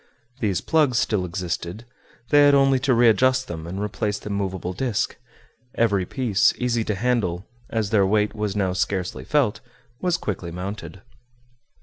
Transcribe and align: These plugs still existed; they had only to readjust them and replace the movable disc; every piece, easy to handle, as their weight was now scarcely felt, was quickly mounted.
These 0.39 0.61
plugs 0.61 0.97
still 0.97 1.25
existed; 1.25 1.85
they 2.29 2.45
had 2.45 2.55
only 2.55 2.79
to 2.79 2.93
readjust 2.95 3.47
them 3.47 3.67
and 3.67 3.79
replace 3.79 4.17
the 4.17 4.31
movable 4.31 4.73
disc; 4.73 5.15
every 5.75 6.07
piece, 6.07 6.55
easy 6.57 6.83
to 6.85 6.95
handle, 6.95 7.45
as 7.69 7.91
their 7.91 8.07
weight 8.07 8.33
was 8.33 8.55
now 8.55 8.73
scarcely 8.73 9.23
felt, 9.23 9.59
was 10.01 10.17
quickly 10.17 10.49
mounted. 10.49 11.03